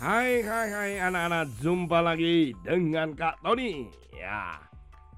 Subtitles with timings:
[0.00, 3.84] Hai hai hai anak-anak jumpa lagi dengan Kak Tony
[4.16, 4.56] Ya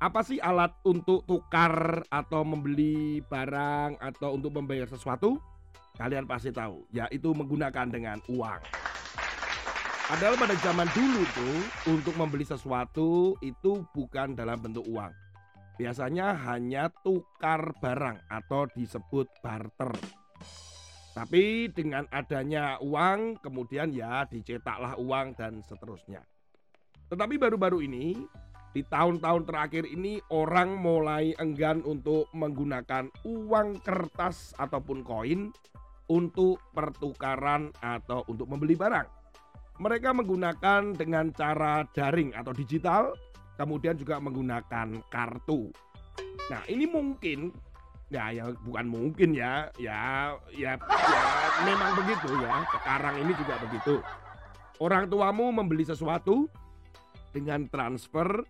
[0.02, 5.38] apa sih alat untuk tukar atau membeli barang atau untuk membayar sesuatu?
[5.94, 8.58] Kalian pasti tahu, yaitu menggunakan dengan uang.
[10.10, 11.58] Padahal pada zaman dulu tuh
[11.94, 15.14] untuk membeli sesuatu itu bukan dalam bentuk uang.
[15.78, 20.21] Biasanya hanya tukar barang atau disebut barter.
[21.12, 26.24] Tapi dengan adanya uang, kemudian ya dicetaklah uang dan seterusnya.
[27.12, 28.16] Tetapi baru-baru ini,
[28.72, 35.52] di tahun-tahun terakhir ini orang mulai enggan untuk menggunakan uang kertas ataupun koin
[36.08, 39.04] untuk pertukaran atau untuk membeli barang.
[39.76, 43.12] Mereka menggunakan dengan cara daring atau digital,
[43.60, 45.68] kemudian juga menggunakan kartu.
[46.48, 47.52] Nah, ini mungkin
[48.12, 49.72] Ya, ya bukan mungkin ya.
[49.80, 51.22] Ya, ya, ya
[51.64, 52.60] memang begitu ya.
[52.68, 53.94] Sekarang ini juga begitu.
[54.76, 56.44] Orang tuamu membeli sesuatu
[57.32, 58.44] dengan transfer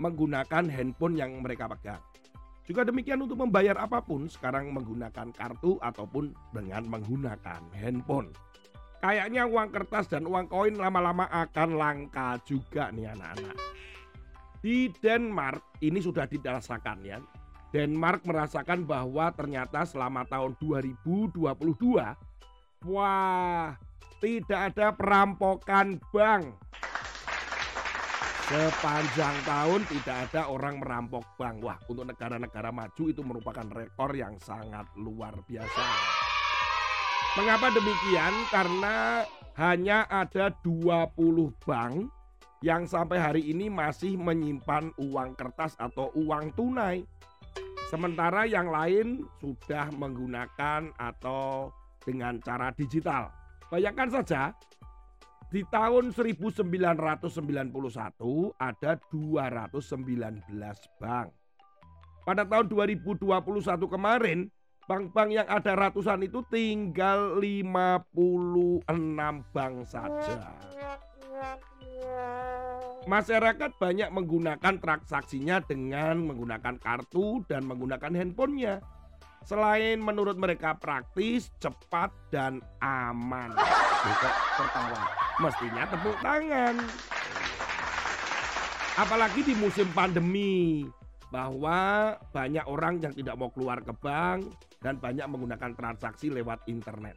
[0.00, 2.00] menggunakan handphone yang mereka pegang.
[2.64, 8.32] Juga demikian untuk membayar apa pun sekarang menggunakan kartu ataupun dengan menggunakan handphone.
[9.04, 13.58] Kayaknya uang kertas dan uang koin lama-lama akan langka juga nih anak-anak.
[14.62, 17.18] Di Denmark ini sudah dirasakan ya
[17.72, 21.40] Denmark merasakan bahwa ternyata selama tahun 2022
[22.84, 23.72] wah
[24.20, 26.52] tidak ada perampokan bank.
[28.52, 31.64] Sepanjang tahun tidak ada orang merampok bank.
[31.64, 35.86] Wah, untuk negara-negara maju itu merupakan rekor yang sangat luar biasa.
[37.40, 38.34] Mengapa demikian?
[38.52, 39.24] Karena
[39.56, 41.16] hanya ada 20
[41.64, 42.12] bank
[42.60, 47.08] yang sampai hari ini masih menyimpan uang kertas atau uang tunai.
[47.92, 51.68] Sementara yang lain sudah menggunakan atau
[52.00, 53.28] dengan cara digital.
[53.68, 54.56] Bayangkan saja,
[55.52, 56.72] di tahun 1991
[58.56, 60.40] ada 219
[60.96, 61.28] bank.
[62.24, 63.28] Pada tahun 2021
[63.84, 64.48] kemarin,
[64.86, 68.86] bank-bank yang ada ratusan itu tinggal 56
[69.54, 70.52] bank saja.
[73.02, 78.78] Masyarakat banyak menggunakan transaksinya dengan menggunakan kartu dan menggunakan handphonenya.
[79.42, 83.50] Selain menurut mereka praktis, cepat, dan aman.
[84.54, 85.02] Tertawa?
[85.42, 86.78] Mestinya tepuk tangan.
[88.94, 90.86] Apalagi di musim pandemi,
[91.32, 97.16] bahwa banyak orang yang tidak mau keluar ke bank dan banyak menggunakan transaksi lewat internet.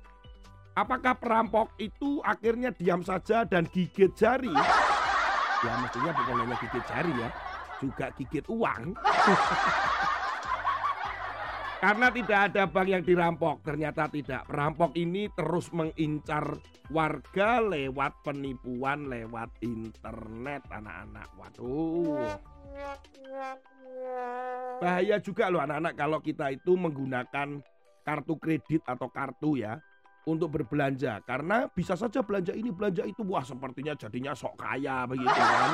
[0.77, 4.53] Apakah perampok itu akhirnya diam saja dan gigit jari?
[5.65, 7.29] Ya mestinya bukan hanya gigit jari ya,
[7.81, 8.93] juga gigit uang.
[11.75, 14.47] Karena tidak ada bank yang dirampok, ternyata tidak.
[14.47, 16.55] Perampok ini terus mengincar
[16.89, 21.27] warga lewat penipuan lewat internet anak-anak.
[21.35, 22.39] Waduh.
[24.79, 27.59] Bahaya juga loh anak-anak kalau kita itu menggunakan
[28.05, 29.81] kartu kredit atau kartu ya
[30.25, 35.29] untuk berbelanja karena bisa saja belanja ini belanja itu wah sepertinya jadinya sok kaya begitu
[35.29, 35.71] kan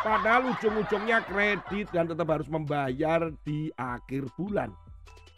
[0.00, 4.70] padahal ujung-ujungnya kredit dan tetap harus membayar di akhir bulan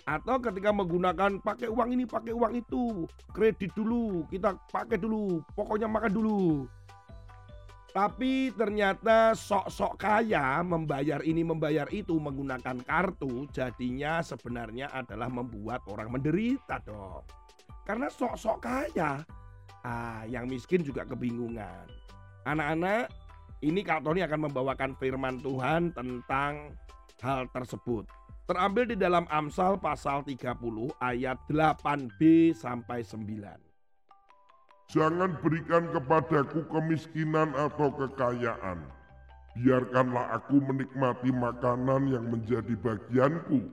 [0.03, 5.87] atau ketika menggunakan pakai uang ini pakai uang itu kredit dulu kita pakai dulu pokoknya
[5.87, 6.67] makan dulu
[7.93, 16.09] tapi ternyata sok-sok kaya membayar ini membayar itu menggunakan kartu jadinya sebenarnya adalah membuat orang
[16.09, 17.21] menderita dong.
[17.85, 19.21] Karena sok-sok kaya.
[19.85, 21.85] Ah, yang miskin juga kebingungan.
[22.49, 23.13] Anak-anak,
[23.61, 26.73] ini Kak Tony akan membawakan firman Tuhan tentang
[27.21, 28.09] hal tersebut.
[28.53, 30.45] Terambil di dalam Amsal pasal 30
[31.01, 33.49] ayat 8b sampai 9.
[34.93, 38.85] Jangan berikan kepadaku kemiskinan atau kekayaan.
[39.57, 43.73] Biarkanlah aku menikmati makanan yang menjadi bagianku,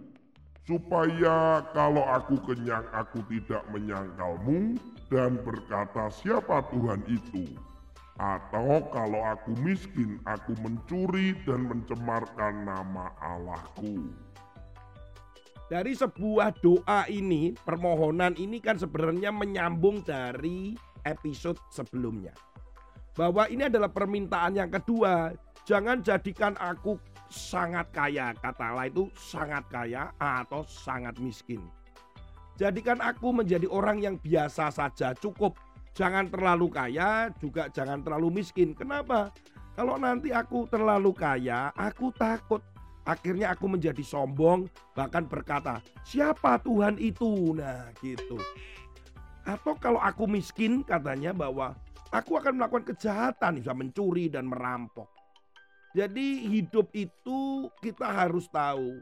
[0.64, 4.80] supaya kalau aku kenyang aku tidak menyangkalmu
[5.12, 7.52] dan berkata siapa Tuhan itu.
[8.16, 14.29] Atau kalau aku miskin aku mencuri dan mencemarkan nama Allahku.
[15.70, 20.74] Dari sebuah doa ini, permohonan ini kan sebenarnya menyambung dari
[21.06, 22.34] episode sebelumnya.
[23.14, 25.30] Bahwa ini adalah permintaan yang kedua.
[25.70, 26.98] Jangan jadikan aku
[27.30, 28.34] sangat kaya.
[28.34, 31.62] Kata Allah itu sangat kaya atau sangat miskin.
[32.58, 35.54] Jadikan aku menjadi orang yang biasa saja cukup.
[35.94, 38.74] Jangan terlalu kaya juga jangan terlalu miskin.
[38.74, 39.30] Kenapa?
[39.78, 42.60] Kalau nanti aku terlalu kaya, aku takut
[43.10, 48.38] Akhirnya aku menjadi sombong, bahkan berkata, "Siapa Tuhan itu?" Nah, gitu.
[49.50, 51.74] Atau kalau aku miskin, katanya bahwa
[52.14, 55.10] aku akan melakukan kejahatan, bisa mencuri dan merampok.
[55.98, 59.02] Jadi hidup itu kita harus tahu.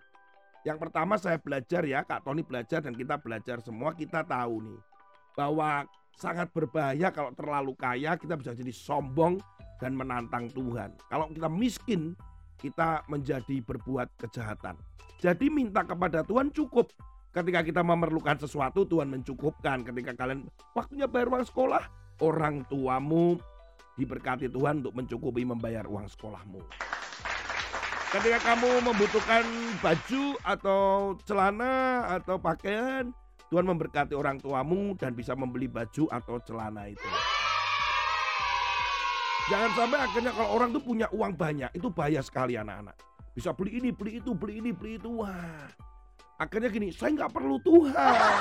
[0.64, 4.80] Yang pertama saya belajar ya, Kak Tony belajar dan kita belajar semua kita tahu nih
[5.36, 5.84] bahwa
[6.16, 9.38] sangat berbahaya kalau terlalu kaya kita bisa jadi sombong
[9.78, 10.96] dan menantang Tuhan.
[11.12, 12.18] Kalau kita miskin
[12.58, 14.76] kita menjadi berbuat kejahatan.
[15.18, 16.94] Jadi minta kepada Tuhan cukup.
[17.34, 19.86] Ketika kita memerlukan sesuatu Tuhan mencukupkan.
[19.86, 21.86] Ketika kalian waktunya bayar uang sekolah,
[22.22, 23.38] orang tuamu
[23.98, 26.62] diberkati Tuhan untuk mencukupi membayar uang sekolahmu.
[28.08, 29.44] Ketika kamu membutuhkan
[29.84, 33.12] baju atau celana atau pakaian,
[33.52, 37.10] Tuhan memberkati orang tuamu dan bisa membeli baju atau celana itu.
[39.48, 43.00] Jangan sampai akhirnya kalau orang tuh punya uang banyak, itu bahaya sekali anak-anak.
[43.32, 45.24] Bisa beli ini, beli itu, beli ini, beli itu.
[45.24, 45.72] Wah,
[46.36, 48.36] akhirnya gini, saya nggak perlu Tuhan.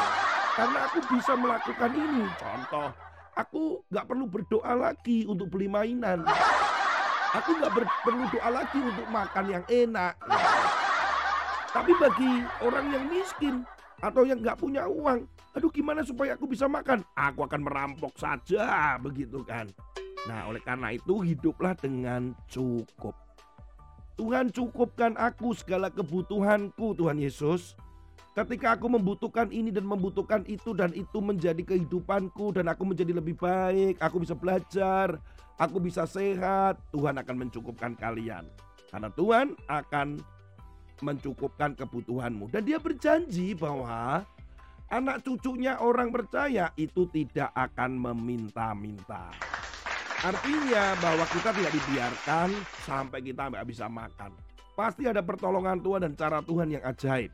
[0.58, 2.26] Karena aku bisa melakukan ini.
[2.42, 2.90] Contoh,
[3.38, 6.26] aku nggak perlu berdoa lagi untuk beli mainan.
[7.38, 7.72] Aku nggak
[8.02, 10.18] perlu doa lagi untuk makan yang enak.
[11.70, 12.32] Tapi bagi
[12.66, 13.62] orang yang miskin
[14.02, 15.22] atau yang nggak punya uang,
[15.54, 17.06] aduh gimana supaya aku bisa makan?
[17.14, 19.70] Aku akan merampok saja, begitu kan?
[20.26, 23.14] Nah, oleh karena itu hiduplah dengan cukup.
[24.16, 27.78] Tuhan cukupkan aku segala kebutuhanku, Tuhan Yesus.
[28.36, 33.36] Ketika aku membutuhkan ini dan membutuhkan itu dan itu menjadi kehidupanku dan aku menjadi lebih
[33.36, 35.16] baik, aku bisa belajar,
[35.56, 38.44] aku bisa sehat, Tuhan akan mencukupkan kalian.
[38.92, 40.20] Karena Tuhan akan
[41.00, 44.24] mencukupkan kebutuhanmu dan dia berjanji bahwa
[44.88, 49.32] anak cucunya orang percaya itu tidak akan meminta-minta.
[50.26, 52.48] Artinya bahwa kita tidak dibiarkan
[52.82, 54.34] sampai kita nggak bisa makan.
[54.74, 57.30] Pasti ada pertolongan Tuhan dan cara Tuhan yang ajaib.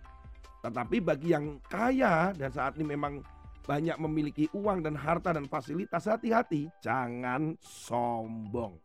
[0.61, 3.25] Tetapi bagi yang kaya dan saat ini memang
[3.65, 8.77] banyak memiliki uang dan harta dan fasilitas, hati-hati, jangan sombong.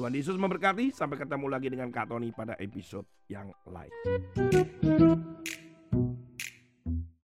[0.00, 3.92] Tuhan Yesus memberkati, sampai ketemu lagi dengan Kak Tony pada episode yang lain.